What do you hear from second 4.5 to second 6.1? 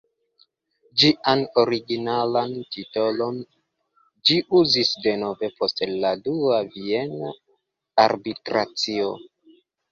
uzis denove post